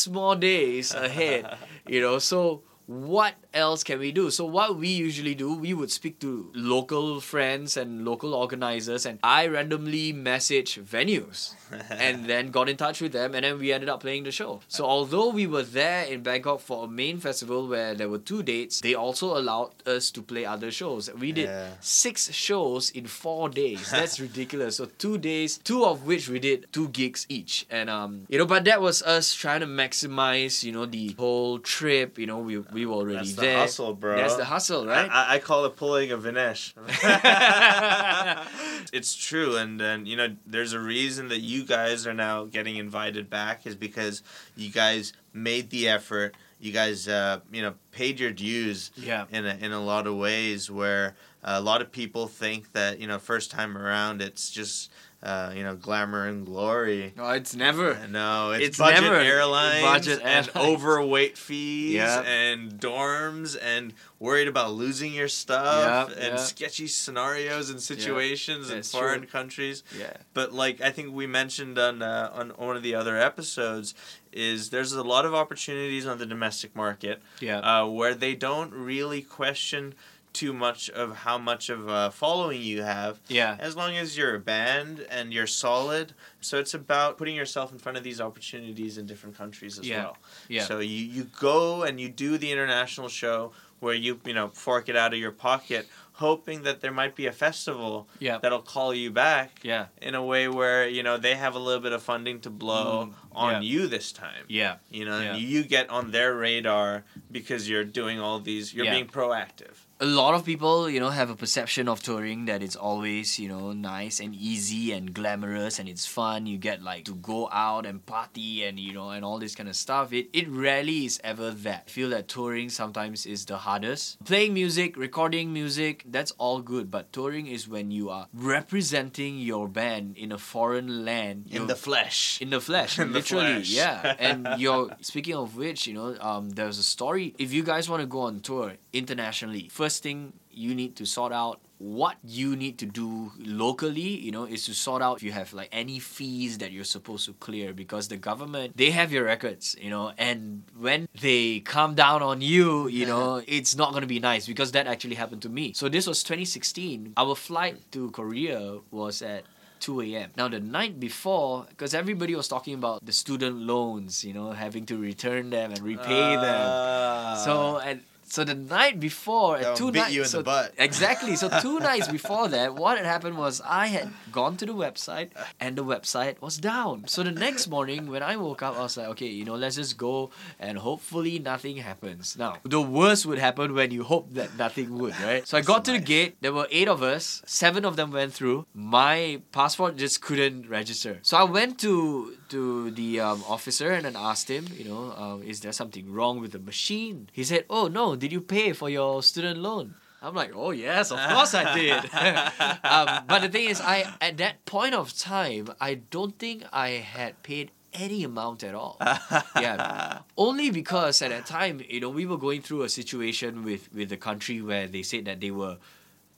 more 0.08 0.37
days 0.37 0.94
ahead, 0.94 1.56
you 1.87 2.00
know, 2.00 2.19
so 2.19 2.62
what 2.90 3.34
else 3.54 3.84
can 3.84 4.00
we 4.00 4.10
do? 4.10 4.31
So 4.31 4.44
what 4.44 4.76
we 4.76 4.88
usually 4.88 5.37
do, 5.37 5.54
we 5.54 5.72
would 5.75 5.92
speak 5.92 6.19
to 6.20 6.50
local 6.54 7.20
friends 7.20 7.76
and 7.76 8.04
local 8.04 8.34
organizers 8.34 9.06
and 9.06 9.20
I 9.22 9.46
randomly 9.46 10.12
message 10.12 10.76
venues 10.81 11.54
and 11.90 12.26
then 12.26 12.50
got 12.50 12.69
in 12.69 12.76
touch 12.76 13.00
with 13.00 13.12
them 13.12 13.37
and 13.37 13.44
then 13.44 13.58
we 13.60 13.72
ended 13.72 13.88
up 13.88 14.00
playing 14.00 14.25
the 14.25 14.32
show. 14.32 14.60
So 14.66 14.84
although 14.84 15.28
we 15.31 15.46
were 15.46 15.62
there 15.62 16.02
in 16.04 16.22
Bangkok 16.25 16.60
for 16.60 16.84
a 16.87 16.88
main 16.88 17.20
festival 17.20 17.69
where 17.69 17.94
there 17.94 18.08
were 18.08 18.19
two 18.19 18.42
dates, 18.42 18.81
they 18.81 18.94
also 18.94 19.38
allowed 19.38 19.70
us 19.86 20.10
to 20.10 20.20
play 20.22 20.44
other 20.44 20.72
shows. 20.72 21.08
We 21.14 21.31
did 21.31 21.44
Yeah. 21.44 21.69
six 21.81 22.32
shows 22.32 22.90
in 22.90 23.06
four 23.06 23.48
days. 23.50 23.88
That's 23.93 24.19
ridiculous. 24.19 24.76
So 24.78 24.86
two 24.98 25.16
days, 25.16 25.58
two 25.58 25.84
of 25.84 26.06
which 26.06 26.28
we 26.28 26.40
did 26.40 26.66
two 26.72 26.88
gigs 26.88 27.25
each. 27.28 27.66
And 27.70 27.88
um, 27.88 28.26
you 28.28 28.36
know, 28.38 28.46
but 28.46 28.64
that 28.64 28.82
was 28.82 29.00
us 29.02 29.32
trying 29.32 29.60
to 29.60 29.66
maximize, 29.66 30.64
you 30.64 30.72
know, 30.72 30.86
the 30.86 31.12
whole 31.19 31.60
trip. 31.60 32.19
You 32.19 32.26
know, 32.26 32.38
we 32.38 32.58
we 32.58 32.80
were 32.87 32.94
already 32.94 33.19
That's 33.19 33.35
the 33.35 33.43
there. 33.43 33.59
hustle, 33.59 33.94
bro. 33.94 34.17
That's 34.17 34.37
the 34.37 34.44
hustle, 34.44 34.87
right? 34.87 35.11
I, 35.11 35.35
I 35.35 35.38
call 35.38 35.65
it 35.65 35.77
pulling 35.77 36.12
a 36.12 36.19
Vinesh. 36.19 36.75
it's 38.93 39.15
true, 39.15 39.56
and 39.56 39.81
then 39.81 40.06
you 40.06 40.17
know, 40.17 40.37
there's 40.47 40.73
a 40.73 40.81
reason 40.81 41.29
that 41.29 41.41
you 41.41 41.65
guys 41.65 42.06
are 42.06 42.15
now 42.15 42.44
getting 42.44 42.77
invited 42.77 43.31
back 43.31 43.67
is 43.67 43.75
because 43.75 44.23
you 44.56 44.71
guys 44.71 45.12
made 45.32 45.71
the 45.71 45.88
effort. 45.88 46.37
You 46.61 46.73
guys, 46.73 47.09
uh, 47.09 47.41
you 47.50 47.62
know, 47.62 47.75
paid 47.91 48.21
your 48.21 48.32
dues 48.32 48.91
yeah. 48.94 49.25
in 49.31 49.47
a, 49.47 49.56
in 49.61 49.73
a 49.73 49.82
lot 49.82 50.06
of 50.06 50.17
ways 50.17 50.71
where 50.71 51.17
a 51.43 51.61
lot 51.61 51.81
of 51.81 51.91
people 51.91 52.27
think 52.27 52.73
that 52.73 53.00
you 53.00 53.06
know 53.06 53.19
first 53.19 53.50
time 53.50 53.77
around 53.77 54.21
it's 54.21 54.50
just 54.50 54.91
uh, 55.22 55.52
you 55.55 55.62
know 55.62 55.76
glamour 55.76 56.26
and 56.26 56.46
glory. 56.46 57.12
No, 57.17 57.28
it's 57.31 57.55
never. 57.55 57.99
No, 58.08 58.52
it's, 58.52 58.69
It's 58.69 58.78
budget 58.78 59.02
never 59.02 59.17
airlines 59.17 59.82
budget 59.82 60.20
and 60.25 60.49
airlines. 60.49 60.56
overweight 60.56 61.37
fees 61.37 61.94
Yep. 61.94 62.25
and 62.26 62.72
dorms 62.81 63.56
and 63.61 63.93
worried 64.19 64.49
about 64.49 64.72
losing 64.72 65.12
your 65.12 65.28
stuff 65.28 66.08
Yep, 66.08 66.17
and 66.19 66.26
yep. 66.37 66.38
sketchy 66.38 66.87
scenarios 66.87 67.69
and 67.70 67.81
situations 67.82 68.70
in 68.70 68.82
foreign 68.82 69.20
true. 69.20 69.28
countries. 69.28 69.82
Yeah. 69.99 70.12
But 70.32 70.52
like 70.55 70.81
I 70.81 70.90
think 70.90 71.12
we 71.14 71.26
mentioned 71.26 71.78
on 71.78 72.00
uh, 72.02 72.31
on 72.32 72.50
one 72.50 72.76
of 72.76 72.82
the 72.82 72.94
other 72.94 73.19
episodes, 73.19 73.94
is 74.32 74.70
there's 74.70 74.93
a 74.93 75.02
lot 75.02 75.26
of 75.26 75.34
opportunities 75.34 76.06
on 76.06 76.17
the 76.19 76.26
domestic 76.26 76.75
market 76.75 77.20
Yeah. 77.40 77.58
uh, 77.58 77.87
where 77.87 78.14
they 78.14 78.34
don't 78.34 78.72
really 78.72 79.20
question 79.22 79.94
too 80.32 80.53
much 80.53 80.88
of 80.91 81.17
how 81.17 81.37
much 81.38 81.69
of 81.71 81.88
a 81.88 82.11
following 82.11 82.62
you 82.62 82.82
have 82.82 83.19
yeah. 83.29 83.56
as 83.59 83.77
long 83.77 83.97
as 83.97 84.17
you're 84.17 84.35
a 84.37 84.38
band 84.41 85.05
and 85.11 85.32
you're 85.32 85.47
solid 85.47 86.12
so 86.41 86.59
it's 86.59 86.75
about 86.75 87.19
putting 87.19 87.35
yourself 87.35 87.73
in 87.73 87.79
front 87.79 87.99
of 87.99 88.05
these 88.05 88.21
opportunities 88.21 88.97
in 88.99 89.06
different 89.06 89.37
countries 89.37 89.79
as 89.79 89.88
Yeah. 89.88 90.05
well 90.05 90.17
Yeah. 90.49 90.65
so 90.65 90.79
you, 90.79 91.05
you 91.05 91.25
go 91.38 91.82
and 91.82 92.00
you 92.00 92.09
do 92.09 92.38
the 92.38 92.50
international 92.53 93.09
show 93.09 93.53
where 93.81 93.94
you 93.94 94.21
you 94.25 94.35
know 94.35 94.49
fork 94.49 94.88
it 94.88 94.97
out 94.97 95.12
of 95.12 95.19
your 95.19 95.32
pocket 95.32 95.88
hoping 96.12 96.62
that 96.65 96.82
there 96.82 96.93
might 96.93 97.17
be 97.17 97.27
a 97.27 97.32
festival 97.32 98.06
Yeah. 98.19 98.38
that'll 98.43 98.61
call 98.62 98.94
you 98.94 99.11
back 99.11 99.61
Yeah. 99.62 99.87
in 100.03 100.15
a 100.15 100.23
way 100.25 100.49
where 100.49 100.87
you 100.87 101.03
know 101.03 101.17
they 101.17 101.35
have 101.35 101.55
a 101.55 101.59
little 101.59 101.81
bit 101.82 101.93
of 101.93 102.03
funding 102.03 102.41
to 102.41 102.51
blow 102.51 103.06
Mm, 103.06 103.15
on 103.32 103.53
yeah. 103.55 103.60
you 103.72 103.87
this 103.89 104.13
time 104.13 104.44
Yeah. 104.49 104.77
you 104.91 105.05
know 105.06 105.19
Yeah. 105.20 105.34
and 105.34 105.43
you 105.43 105.65
get 105.65 105.89
on 105.91 106.10
their 106.13 106.34
radar 106.37 107.05
because 107.32 107.69
you're 107.69 107.84
doing 107.84 108.20
all 108.20 108.39
these 108.39 108.72
you're 108.75 108.84
being 108.87 109.06
proactive 109.08 109.75
a 110.02 110.06
lot 110.06 110.32
of 110.32 110.46
people, 110.46 110.88
you 110.88 110.98
know, 110.98 111.10
have 111.10 111.28
a 111.28 111.36
perception 111.36 111.86
of 111.86 112.02
touring 112.02 112.46
that 112.46 112.62
it's 112.62 112.74
always, 112.74 113.38
you 113.38 113.48
know, 113.48 113.72
nice 113.72 114.19
and 114.19 114.34
easy 114.34 114.92
and 114.92 115.12
glamorous 115.12 115.78
and 115.78 115.90
it's 115.90 116.06
fun. 116.06 116.46
You 116.46 116.56
get 116.56 116.82
like 116.82 117.04
to 117.04 117.14
go 117.16 117.50
out 117.52 117.84
and 117.84 118.04
party 118.06 118.64
and 118.64 118.80
you 118.80 118.94
know 118.94 119.10
and 119.10 119.22
all 119.24 119.38
this 119.38 119.54
kind 119.54 119.69
of 119.69 119.76
stuff. 119.76 120.12
It 120.14 120.30
it 120.32 120.48
rarely 120.48 121.04
is 121.04 121.20
ever 121.22 121.50
that. 121.50 121.84
I 121.86 121.90
feel 121.90 122.08
that 122.10 122.28
touring 122.28 122.70
sometimes 122.70 123.26
is 123.26 123.44
the 123.44 123.58
hardest. 123.58 124.24
Playing 124.24 124.54
music, 124.54 124.96
recording 124.96 125.52
music, 125.52 126.04
that's 126.08 126.30
all 126.38 126.62
good, 126.62 126.90
but 126.90 127.12
touring 127.12 127.46
is 127.46 127.69
when 127.69 127.90
you 127.90 128.08
are 128.08 128.26
representing 128.32 129.38
your 129.38 129.69
band 129.69 130.16
in 130.16 130.32
a 130.32 130.38
foreign 130.38 131.04
land. 131.04 131.48
In 131.50 131.66
the 131.66 131.76
flesh. 131.76 132.40
in 132.40 132.48
the 132.50 132.60
flesh 132.60 132.98
In 133.02 133.08
the 133.08 133.19
literally 133.19 133.54
flesh. 133.56 133.70
yeah 133.70 134.14
and 134.19 134.48
you're 134.58 134.96
speaking 135.02 135.34
of 135.34 135.56
which 135.56 135.86
you 135.86 135.92
know 135.92 136.16
um 136.20 136.48
there's 136.50 136.78
a 136.78 136.82
story 136.82 137.34
if 137.38 137.52
you 137.52 137.62
guys 137.62 137.88
want 137.90 138.00
to 138.00 138.06
go 138.06 138.20
on 138.20 138.40
tour 138.40 138.74
internationally 138.92 139.69
first 139.70 139.90
thing 139.99 140.32
you 140.51 140.75
need 140.75 140.97
to 140.97 141.06
sort 141.06 141.32
out 141.32 141.61
what 141.79 142.17
you 142.23 142.55
need 142.56 142.79
to 142.79 142.85
do 142.85 143.32
locally 143.39 144.03
you 144.03 144.31
know 144.31 144.44
is 144.44 144.67
to 144.67 144.75
sort 144.75 145.01
out 145.01 145.17
if 145.17 145.23
you 145.23 145.32
have 145.32 145.51
like 145.55 145.69
any 145.73 145.99
fees 145.99 146.59
that 146.59 146.70
you're 146.73 146.85
supposed 146.85 147.25
to 147.25 147.32
clear 147.35 147.73
because 147.73 148.09
the 148.09 148.19
government 148.19 148.77
they 148.77 148.91
have 148.91 149.11
your 149.11 149.25
records 149.25 149.75
you 149.81 149.89
know 149.89 150.13
and 150.19 150.63
when 150.79 151.09
they 151.23 151.59
come 151.61 151.94
down 151.94 152.23
on 152.23 152.43
you 152.43 152.87
you 152.89 153.06
know 153.06 153.43
it's 153.49 153.75
not 153.75 153.93
going 153.93 154.03
to 154.03 154.06
be 154.06 154.20
nice 154.20 154.47
because 154.47 154.73
that 154.73 154.87
actually 154.87 155.15
happened 155.15 155.41
to 155.41 155.49
me 155.49 155.73
so 155.73 155.89
this 155.89 156.06
was 156.06 156.23
2016 156.23 157.15
our 157.17 157.35
flight 157.35 157.79
to 157.91 158.11
korea 158.11 158.79
was 158.91 159.23
at 159.23 159.44
2 159.81 160.03
a.m. 160.03 160.31
Now, 160.37 160.47
the 160.49 160.61
night 160.61 161.01
before, 161.01 161.65
because 161.70 161.94
everybody 161.94 162.35
was 162.35 162.49
talking 162.49 162.75
about 162.75 163.05
the 163.05 163.13
student 163.13 163.56
loans, 163.56 164.23
you 164.23 164.35
know, 164.35 164.51
having 164.51 164.85
to 164.87 164.99
return 164.99 165.49
them 165.49 165.73
and 165.73 165.81
repay 165.81 166.37
them. 166.37 166.67
Ah. 166.69 167.43
So, 167.43 167.79
and 167.79 168.03
So 168.31 168.44
the 168.44 168.55
night 168.55 169.01
before, 169.01 169.58
That 169.58 169.77
two 169.77 169.91
nights, 169.91 170.13
you 170.15 170.22
in 170.22 170.31
the 170.31 170.44
so- 170.44 170.69
exactly. 170.79 171.34
So 171.34 171.49
two 171.60 171.81
nights 171.91 172.06
before 172.06 172.46
that, 172.49 172.77
what 172.77 172.96
had 172.96 173.05
happened 173.05 173.37
was 173.37 173.60
I 173.65 173.89
had 173.89 174.13
gone 174.31 174.56
to 174.58 174.67
the 174.67 174.72
website, 174.72 175.31
and 175.58 175.75
the 175.75 175.84
website 175.84 176.41
was 176.41 176.56
down. 176.56 177.08
So 177.08 177.25
the 177.25 177.32
next 177.32 177.67
morning, 177.67 178.08
when 178.08 178.22
I 178.22 178.37
woke 178.37 178.63
up, 178.63 178.77
I 178.77 178.82
was 178.82 178.96
like, 178.96 179.08
okay, 179.08 179.27
you 179.27 179.44
know, 179.44 179.56
let's 179.56 179.75
just 179.75 179.99
go, 179.99 180.31
and 180.60 180.79
hopefully 180.79 181.41
nothing 181.41 181.79
happens. 181.79 182.37
Now, 182.39 182.58
the 182.63 182.81
worst 182.81 183.27
would 183.27 183.39
happen 183.39 183.75
when 183.75 183.91
you 183.91 184.05
hope 184.05 184.32
that 184.34 184.56
nothing 184.56 184.96
would, 184.99 185.19
right? 185.20 185.46
So 185.46 185.58
I 185.58 185.60
got 185.72 185.84
to 185.87 185.93
the 185.93 185.99
gate. 185.99 186.37
There 186.41 186.53
were 186.53 186.69
eight 186.70 186.89
of 186.89 187.03
us. 187.03 187.43
Seven 187.46 187.84
of 187.84 187.96
them 187.96 188.13
went 188.13 188.32
through. 188.32 188.67
My 188.72 189.43
passport 189.51 189.96
just 189.96 190.22
couldn't 190.22 190.69
register. 190.69 191.19
So 191.22 191.37
I 191.37 191.43
went 191.44 191.81
to 191.81 192.37
to 192.51 192.91
the 192.91 193.20
um, 193.20 193.44
officer 193.49 193.91
and 193.91 194.05
then 194.05 194.17
asked 194.17 194.51
him, 194.51 194.67
you 194.77 194.84
know, 194.84 195.15
um, 195.17 195.43
is 195.43 195.60
there 195.60 195.72
something 195.72 196.13
wrong 196.13 196.41
with 196.41 196.51
the 196.53 196.58
machine? 196.58 197.29
He 197.32 197.44
said, 197.44 197.65
oh 197.70 197.87
no, 197.87 198.17
did 198.20 198.32
you 198.32 198.41
pay 198.41 198.72
for 198.72 198.89
your 198.89 199.22
student 199.22 199.58
loan? 199.58 199.94
I'm 200.22 200.34
like, 200.34 200.53
oh 200.55 200.70
yes, 200.70 201.10
of 201.10 201.19
course 201.31 201.55
I 201.55 201.74
did. 201.74 202.05
um, 202.84 203.24
but 203.27 203.41
the 203.43 203.48
thing 203.48 203.70
is, 203.70 203.81
I 203.81 204.05
at 204.20 204.36
that 204.36 204.65
point 204.67 204.94
of 204.94 205.17
time, 205.17 205.69
I 205.81 205.94
don't 205.94 206.39
think 206.39 206.65
I 206.72 206.91
had 206.91 207.43
paid 207.43 207.72
any 207.93 208.22
amount 208.22 208.62
at 208.62 208.74
all. 208.74 208.98
yeah, 209.56 210.20
only 210.36 210.70
because 210.70 211.22
at 211.22 211.31
that 211.31 211.46
time, 211.46 211.81
you 211.89 212.00
know, 212.00 212.10
we 212.10 212.27
were 212.27 212.36
going 212.36 212.62
through 212.62 212.82
a 212.82 212.89
situation 212.89 213.65
with 213.65 213.93
with 213.93 214.10
the 214.10 214.19
country 214.19 214.60
where 214.60 214.86
they 214.86 215.03
said 215.03 215.24
that 215.24 215.41
they 215.41 215.50
were 215.50 215.79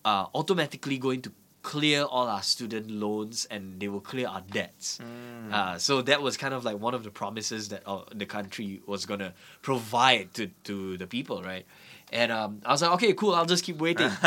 uh, 0.05 0.27
automatically 0.35 0.99
going 0.99 1.21
to 1.23 1.33
clear 1.63 2.03
all 2.03 2.27
our 2.29 2.43
student 2.43 2.91
loans 2.91 3.47
and 3.51 3.79
they 3.81 3.89
will 3.89 4.01
clear 4.01 4.27
our 4.29 4.43
debts. 4.51 4.99
Uh, 5.51 5.79
so 5.79 6.03
that 6.03 6.21
was 6.23 6.37
kind 6.37 6.55
of 6.55 6.65
like 6.65 6.79
one 6.79 6.95
of 6.95 7.05
the 7.05 7.11
promises 7.11 7.69
that 7.69 7.83
uh, 7.87 8.03
the 8.15 8.27
country 8.27 8.81
was 8.87 9.07
gonna 9.07 9.33
provide 9.63 10.35
to, 10.35 10.49
to 10.65 10.97
the 10.97 11.07
people, 11.07 11.43
right? 11.43 11.65
And 12.13 12.31
um, 12.31 12.61
I 12.67 12.73
was 12.73 12.83
like, 12.83 12.91
okay, 12.93 13.13
cool. 13.15 13.35
I'll 13.35 13.47
just 13.47 13.65
keep 13.65 13.79
waiting. 13.79 14.11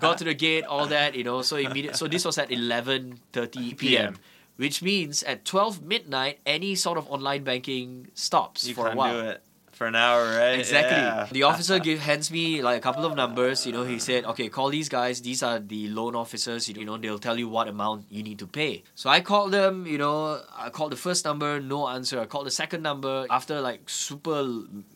Got 0.00 0.18
to 0.18 0.24
the 0.24 0.34
gate, 0.34 0.64
all 0.64 0.86
that, 0.86 1.14
you 1.14 1.22
know. 1.22 1.42
So 1.42 1.56
immediate. 1.56 1.94
So 1.94 2.08
this 2.08 2.24
was 2.24 2.38
at 2.38 2.50
eleven 2.50 3.20
thirty 3.32 3.74
p.m., 3.74 4.16
which 4.56 4.82
means 4.82 5.22
at 5.22 5.44
twelve 5.44 5.80
midnight, 5.80 6.40
any 6.44 6.74
sort 6.74 6.98
of 6.98 7.08
online 7.08 7.44
banking 7.44 8.08
stops 8.14 8.66
You 8.66 8.74
for 8.74 8.88
a 8.90 8.96
while. 8.96 9.36
For 9.78 9.86
an 9.86 9.94
hour, 9.94 10.24
right? 10.36 10.58
Exactly. 10.58 10.98
Yeah. 10.98 11.28
The 11.30 11.44
officer 11.44 11.78
give, 11.78 12.00
hands 12.00 12.30
me 12.30 12.60
like 12.62 12.78
a 12.78 12.80
couple 12.80 13.06
of 13.06 13.14
numbers. 13.14 13.64
You 13.64 13.72
know, 13.72 13.84
he 13.84 13.98
said, 14.00 14.24
"Okay, 14.32 14.48
call 14.48 14.68
these 14.70 14.88
guys. 14.88 15.22
These 15.22 15.42
are 15.42 15.58
the 15.60 15.88
loan 15.88 16.16
officers. 16.16 16.68
You 16.68 16.84
know, 16.84 16.98
they'll 16.98 17.22
tell 17.28 17.38
you 17.38 17.48
what 17.48 17.68
amount 17.68 18.06
you 18.10 18.22
need 18.22 18.38
to 18.40 18.46
pay." 18.46 18.82
So 18.94 19.08
I 19.08 19.20
called 19.20 19.52
them. 19.52 19.86
You 19.86 19.98
know, 19.98 20.42
I 20.66 20.70
called 20.70 20.92
the 20.92 21.02
first 21.06 21.24
number, 21.24 21.60
no 21.60 21.86
answer. 21.88 22.20
I 22.20 22.26
called 22.26 22.46
the 22.46 22.56
second 22.62 22.82
number. 22.82 23.26
After 23.30 23.60
like 23.60 23.88
super 23.88 24.42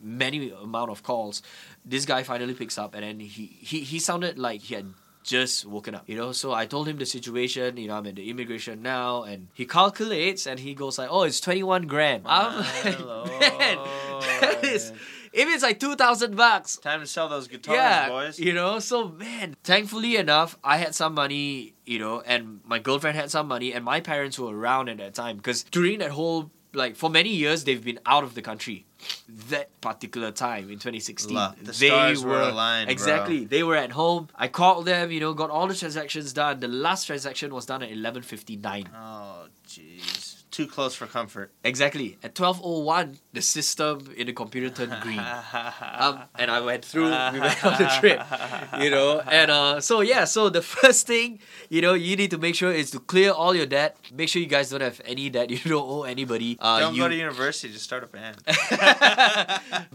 many 0.03 0.51
amount 0.51 0.91
of 0.91 1.01
calls, 1.01 1.41
this 1.85 2.05
guy 2.05 2.23
finally 2.23 2.53
picks 2.53 2.77
up, 2.77 2.93
and 2.93 3.03
then 3.03 3.19
he 3.21 3.45
he 3.71 3.81
he 3.81 3.99
sounded 3.99 4.37
like 4.37 4.61
he 4.67 4.75
had 4.75 4.91
just 5.23 5.65
woken 5.65 5.95
up, 5.95 6.03
you 6.07 6.15
know. 6.17 6.31
So 6.31 6.53
I 6.53 6.65
told 6.65 6.87
him 6.87 6.97
the 6.97 7.05
situation. 7.05 7.77
You 7.77 7.87
know, 7.87 7.95
I'm 7.97 8.05
at 8.07 8.15
the 8.15 8.29
immigration 8.29 8.81
now, 8.81 9.23
and 9.23 9.47
he 9.53 9.65
calculates, 9.65 10.45
and 10.47 10.59
he 10.59 10.73
goes 10.73 10.97
like, 10.97 11.09
"Oh, 11.11 11.23
it's 11.23 11.39
twenty 11.39 11.63
one 11.63 11.87
grand." 11.87 12.23
I'm 12.25 12.57
like, 12.57 12.83
man, 13.59 13.77
oh, 13.79 14.19
that 14.41 14.63
is 14.63 14.91
if 15.31 15.47
it's 15.49 15.63
like 15.63 15.79
two 15.79 15.95
thousand 15.95 16.35
bucks. 16.35 16.77
Time 16.77 16.99
to 16.99 17.07
sell 17.07 17.27
those 17.29 17.47
guitars, 17.47 17.75
Yeah, 17.75 18.09
boys. 18.09 18.39
you 18.39 18.53
know. 18.53 18.79
So 18.79 19.07
man, 19.09 19.55
thankfully 19.63 20.15
enough, 20.17 20.57
I 20.63 20.77
had 20.77 20.93
some 20.93 21.13
money, 21.15 21.73
you 21.85 21.99
know, 21.99 22.21
and 22.25 22.59
my 22.65 22.79
girlfriend 22.79 23.17
had 23.17 23.31
some 23.31 23.47
money, 23.47 23.73
and 23.73 23.83
my 23.83 23.99
parents 24.01 24.37
were 24.37 24.55
around 24.55 24.89
at 24.89 24.97
that 24.97 25.13
time 25.13 25.37
because 25.37 25.63
during 25.63 25.99
that 25.99 26.11
whole 26.11 26.51
like 26.75 26.95
for 26.95 27.09
many 27.09 27.29
years 27.29 27.63
they've 27.65 27.83
been 27.83 27.99
out 28.05 28.23
of 28.23 28.33
the 28.35 28.41
country. 28.41 28.85
That 29.49 29.69
particular 29.81 30.31
time 30.31 30.69
in 30.69 30.79
2016, 30.79 31.35
Luck. 31.35 31.57
The 31.57 31.71
they 31.71 31.87
stars 31.87 32.23
were 32.23 32.39
aligned, 32.41 32.87
bro. 32.87 32.91
Exactly, 32.91 33.45
they 33.45 33.63
were 33.63 33.75
at 33.75 33.91
home. 33.91 34.29
I 34.35 34.47
called 34.47 34.85
them, 34.85 35.11
you 35.11 35.19
know, 35.19 35.33
got 35.33 35.49
all 35.49 35.67
the 35.67 35.75
transactions 35.75 36.33
done. 36.33 36.59
The 36.59 36.67
last 36.67 37.05
transaction 37.05 37.53
was 37.53 37.65
done 37.65 37.83
at 37.83 37.89
11:59. 37.89 38.87
Oh, 38.95 39.47
jeez. 39.67 40.32
Too 40.53 40.67
close 40.69 40.93
for 40.93 41.07
comfort. 41.09 41.49
Exactly. 41.65 42.17
At 42.21 42.35
12:01, 42.37 43.17
the 43.33 43.41
system 43.41 44.13
in 44.15 44.27
the 44.29 44.33
computer 44.37 44.69
turned 44.69 44.93
green. 45.01 45.17
um, 45.17 46.29
and 46.37 46.51
I 46.53 46.61
went 46.61 46.85
through. 46.85 47.09
We 47.33 47.39
went 47.41 47.57
on 47.65 47.73
the 47.81 47.89
trip, 47.99 48.21
you 48.77 48.93
know. 48.93 49.17
And 49.25 49.49
uh, 49.49 49.81
so 49.81 50.01
yeah, 50.05 50.25
so 50.29 50.49
the 50.53 50.61
first 50.77 51.07
thing 51.09 51.39
you 51.73 51.81
know 51.81 51.97
you 51.97 52.13
need 52.15 52.29
to 52.29 52.37
make 52.37 52.53
sure 52.53 52.69
is 52.71 52.91
to 52.93 52.99
clear 53.01 53.31
all 53.33 53.55
your 53.57 53.65
debt. 53.65 53.97
Make 54.13 54.29
sure 54.29 54.41
you 54.45 54.51
guys 54.57 54.69
don't 54.69 54.85
have 54.85 55.01
any 55.09 55.29
debt. 55.33 55.49
You 55.63 55.69
don't 55.73 55.89
owe 55.89 56.03
anybody. 56.03 56.57
Uh, 56.61 56.79
Don't 56.85 56.93
you, 56.95 57.01
go 57.01 57.09
to 57.09 57.15
university, 57.15 57.73
just 57.73 57.85
start 57.89 58.03
a 58.03 58.07
band. 58.13 58.37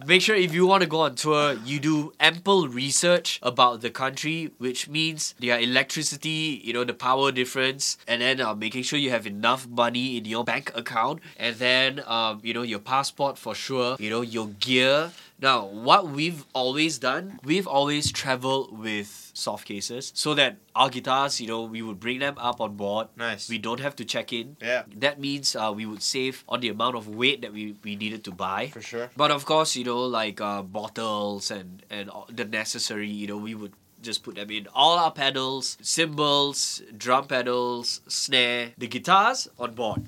Make 0.06 0.22
sure 0.22 0.34
if 0.36 0.54
you 0.54 0.66
want 0.66 0.82
to 0.82 0.88
go 0.88 1.00
on 1.00 1.14
tour, 1.14 1.54
you 1.64 1.78
do 1.78 2.12
ample 2.18 2.68
research 2.68 3.38
about 3.42 3.80
the 3.80 3.90
country, 3.90 4.50
which 4.58 4.88
means 4.88 5.34
their 5.38 5.58
electricity, 5.60 6.60
you 6.64 6.72
know, 6.72 6.84
the 6.84 6.94
power 6.94 7.30
difference, 7.32 7.98
and 8.06 8.22
then 8.22 8.40
uh, 8.40 8.54
making 8.54 8.82
sure 8.82 8.98
you 8.98 9.10
have 9.10 9.26
enough 9.26 9.68
money 9.68 10.16
in 10.16 10.24
your 10.24 10.44
bank 10.48 10.72
account, 10.74 11.20
and 11.36 11.52
then 11.56 11.90
um, 12.06 12.40
you 12.42 12.52
know 12.56 12.66
your 12.74 12.82
passport 12.92 13.34
for 13.44 13.54
sure, 13.54 13.96
you 13.98 14.10
know 14.14 14.22
your 14.36 14.48
gear. 14.66 15.12
Now, 15.40 15.66
what 15.66 16.02
we've 16.18 16.42
always 16.52 16.98
done, 16.98 17.38
we've 17.44 17.68
always 17.68 18.10
traveled 18.10 18.76
with 18.76 19.30
soft 19.34 19.64
cases 19.68 20.10
so 20.22 20.34
that 20.34 20.56
our 20.74 20.90
guitars, 20.90 21.40
you 21.40 21.46
know, 21.46 21.62
we 21.62 21.80
would 21.80 22.00
bring 22.00 22.18
them 22.18 22.34
up 22.38 22.60
on 22.60 22.74
board. 22.74 23.06
Nice. 23.16 23.48
We 23.48 23.58
don't 23.58 23.78
have 23.78 23.94
to 24.02 24.04
check 24.04 24.32
in. 24.32 24.56
Yeah. 24.60 24.82
That 24.96 25.20
means 25.20 25.54
uh, 25.54 25.72
we 25.72 25.86
would 25.86 26.02
save 26.02 26.42
on 26.48 26.58
the 26.58 26.70
amount 26.70 26.96
of 26.96 27.06
weight 27.06 27.42
that 27.42 27.52
we, 27.52 27.76
we 27.84 27.94
needed 27.94 28.24
to 28.24 28.32
buy. 28.32 28.66
For 28.74 28.82
sure. 28.82 29.10
But 29.16 29.30
of 29.30 29.44
course, 29.44 29.76
you 29.76 29.84
know, 29.84 30.02
like 30.20 30.40
uh, 30.40 30.62
bottles 30.62 31.52
and 31.52 31.86
and 31.88 32.10
the 32.34 32.44
necessary, 32.44 33.08
you 33.08 33.28
know, 33.30 33.38
we 33.38 33.54
would 33.54 33.74
just 34.02 34.22
put 34.24 34.34
them 34.34 34.50
in. 34.50 34.66
All 34.74 34.98
our 34.98 35.12
pedals, 35.12 35.78
cymbals, 35.82 36.82
drum 36.96 37.26
pedals, 37.26 38.00
snare, 38.08 38.72
the 38.78 38.86
guitars 38.86 39.48
on 39.58 39.74
board. 39.74 40.02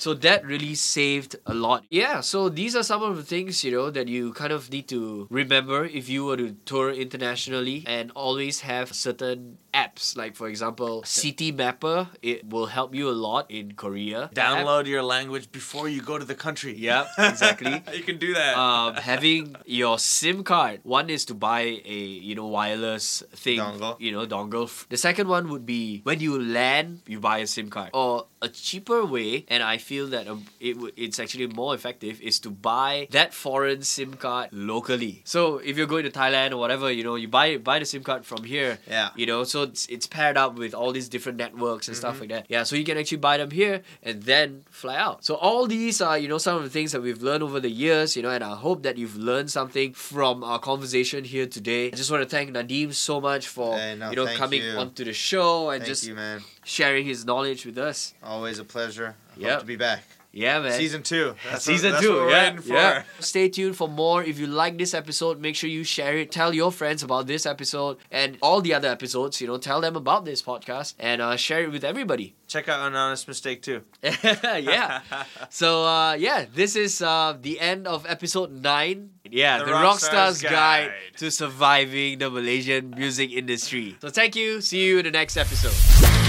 So 0.00 0.14
that 0.14 0.46
really 0.46 0.74
saved 0.74 1.36
a 1.44 1.52
lot. 1.52 1.84
Yeah, 1.90 2.20
so 2.22 2.48
these 2.48 2.74
are 2.74 2.82
some 2.82 3.02
of 3.02 3.16
the 3.16 3.22
things, 3.22 3.62
you 3.62 3.70
know, 3.70 3.90
that 3.90 4.08
you 4.08 4.32
kind 4.32 4.50
of 4.50 4.70
need 4.70 4.88
to 4.88 5.28
remember 5.30 5.84
if 5.84 6.08
you 6.08 6.24
were 6.24 6.38
to 6.38 6.56
tour 6.64 6.90
internationally 6.90 7.84
and 7.86 8.10
always 8.12 8.60
have 8.60 8.94
certain 8.94 9.58
apps. 9.72 10.16
Like 10.16 10.36
for 10.36 10.48
example, 10.48 11.02
Citymapper, 11.02 12.08
it 12.22 12.48
will 12.48 12.66
help 12.66 12.94
you 12.94 13.08
a 13.08 13.16
lot 13.16 13.50
in 13.50 13.72
Korea. 13.72 14.30
Download 14.34 14.86
your 14.86 15.02
language 15.02 15.50
before 15.52 15.88
you 15.88 16.02
go 16.02 16.18
to 16.18 16.24
the 16.24 16.34
country. 16.34 16.74
Yep, 16.76 17.08
exactly. 17.18 17.82
you 17.94 18.02
can 18.02 18.18
do 18.18 18.34
that. 18.34 18.56
um, 18.56 18.94
having 19.10 19.56
your 19.66 19.98
SIM 19.98 20.44
card. 20.44 20.80
One 20.82 21.10
is 21.10 21.24
to 21.26 21.34
buy 21.34 21.80
a 21.84 21.94
you 22.28 22.34
know 22.34 22.46
wireless 22.46 23.22
thing, 23.32 23.58
Dongle. 23.58 24.00
you 24.00 24.12
know 24.12 24.26
dongle. 24.26 24.70
The 24.88 24.96
second 24.96 25.28
one 25.28 25.48
would 25.50 25.66
be 25.66 26.00
when 26.04 26.20
you 26.20 26.40
land, 26.42 27.02
you 27.06 27.20
buy 27.20 27.38
a 27.38 27.46
SIM 27.46 27.70
card. 27.70 27.90
Or 27.94 28.26
a 28.42 28.48
cheaper 28.48 29.04
way, 29.04 29.44
and 29.48 29.62
I 29.62 29.76
feel 29.76 30.06
that 30.08 30.26
um, 30.26 30.46
it 30.60 30.74
w- 30.74 30.92
it's 30.96 31.20
actually 31.20 31.46
more 31.48 31.74
effective, 31.74 32.20
is 32.22 32.40
to 32.40 32.50
buy 32.50 33.06
that 33.10 33.34
foreign 33.34 33.82
SIM 33.82 34.14
card 34.14 34.48
locally. 34.52 35.22
So 35.24 35.58
if 35.58 35.76
you're 35.76 35.86
going 35.86 36.04
to 36.04 36.10
Thailand 36.10 36.52
or 36.52 36.56
whatever, 36.56 36.90
you 36.90 37.04
know, 37.04 37.16
you 37.16 37.28
buy 37.28 37.58
buy 37.58 37.78
the 37.78 37.84
SIM 37.84 38.02
card 38.02 38.24
from 38.24 38.44
here. 38.44 38.78
Yeah. 38.88 39.10
You 39.14 39.26
know, 39.26 39.44
so 39.44 39.59
it's, 39.62 39.86
it's 39.86 40.06
paired 40.06 40.36
up 40.36 40.58
with 40.58 40.74
all 40.74 40.92
these 40.92 41.08
different 41.08 41.38
networks 41.38 41.88
and 41.88 41.96
stuff 41.96 42.14
mm-hmm. 42.14 42.20
like 42.20 42.30
that. 42.30 42.46
Yeah, 42.48 42.62
so 42.62 42.76
you 42.76 42.84
can 42.84 42.98
actually 42.98 43.18
buy 43.18 43.36
them 43.36 43.50
here 43.50 43.82
and 44.02 44.22
then 44.22 44.64
fly 44.70 44.96
out. 44.96 45.24
So 45.24 45.34
all 45.34 45.66
these 45.66 46.00
are, 46.00 46.18
you 46.18 46.28
know, 46.28 46.38
some 46.38 46.56
of 46.56 46.62
the 46.62 46.70
things 46.70 46.92
that 46.92 47.02
we've 47.02 47.22
learned 47.22 47.42
over 47.42 47.60
the 47.60 47.70
years, 47.70 48.16
you 48.16 48.22
know, 48.22 48.30
and 48.30 48.44
I 48.44 48.56
hope 48.56 48.82
that 48.82 48.98
you've 48.98 49.16
learned 49.16 49.50
something 49.50 49.92
from 49.94 50.42
our 50.44 50.58
conversation 50.58 51.24
here 51.24 51.46
today. 51.46 51.88
I 51.88 51.96
just 51.96 52.10
want 52.10 52.22
to 52.22 52.28
thank 52.28 52.50
Nadim 52.50 52.92
so 52.92 53.20
much 53.20 53.48
for, 53.48 53.76
Hey, 53.76 53.96
no, 53.96 54.10
you 54.10 54.16
know, 54.16 54.26
coming 54.36 54.62
you. 54.62 54.72
onto 54.72 55.04
the 55.04 55.12
show 55.12 55.70
and 55.70 55.80
Thank 55.80 55.88
just 55.88 56.06
you, 56.06 56.14
man. 56.14 56.42
sharing 56.64 57.04
his 57.04 57.24
knowledge 57.24 57.66
with 57.66 57.78
us. 57.78 58.14
Always 58.22 58.58
a 58.58 58.64
pleasure. 58.64 59.14
I 59.36 59.40
Yep. 59.40 59.50
Hope 59.50 59.60
to 59.60 59.66
be 59.66 59.76
back. 59.76 60.04
Yeah, 60.32 60.60
man. 60.60 60.72
Season 60.72 61.02
two. 61.02 61.34
That's 61.44 61.64
Season 61.64 61.90
what, 61.90 61.92
that's 61.94 62.06
two, 62.06 62.12
what 62.12 62.26
we're 62.26 62.30
yeah, 62.30 62.56
for. 62.56 62.72
yeah. 62.72 63.02
Stay 63.18 63.48
tuned 63.48 63.76
for 63.76 63.88
more. 63.88 64.22
If 64.22 64.38
you 64.38 64.46
like 64.46 64.78
this 64.78 64.94
episode, 64.94 65.40
make 65.40 65.56
sure 65.56 65.68
you 65.68 65.82
share 65.82 66.16
it. 66.16 66.30
Tell 66.30 66.54
your 66.54 66.70
friends 66.70 67.02
about 67.02 67.26
this 67.26 67.46
episode 67.46 67.98
and 68.10 68.38
all 68.40 68.60
the 68.60 68.72
other 68.74 68.88
episodes. 68.88 69.40
You 69.40 69.48
know, 69.48 69.58
tell 69.58 69.80
them 69.80 69.96
about 69.96 70.24
this 70.24 70.40
podcast 70.40 70.94
and 71.00 71.20
uh, 71.20 71.36
share 71.36 71.62
it 71.64 71.72
with 71.72 71.82
everybody. 71.82 72.34
Check 72.46 72.68
out 72.68 72.86
An 72.86 72.94
Honest 72.94 73.26
Mistake 73.26 73.62
too. 73.62 73.82
yeah. 74.02 75.00
So 75.50 75.84
uh, 75.84 76.12
yeah, 76.14 76.46
this 76.54 76.76
is 76.76 77.02
uh, 77.02 77.36
the 77.40 77.58
end 77.58 77.86
of 77.86 78.06
episode 78.06 78.52
nine. 78.52 79.10
Yeah, 79.28 79.58
the, 79.58 79.64
The 79.66 79.70
Rockstar's 79.72 80.10
Rockstar's 80.12 80.42
Guide. 80.42 80.52
Guide. 80.52 80.92
to 81.18 81.30
Surviving 81.30 82.18
the 82.18 82.30
Malaysian 82.30 82.90
Music 82.90 83.32
Industry. 83.32 83.96
So 84.00 84.10
thank 84.10 84.36
you. 84.36 84.60
See 84.60 84.84
you 84.86 84.98
in 84.98 85.04
the 85.04 85.10
next 85.10 85.36
episode. 85.36 86.19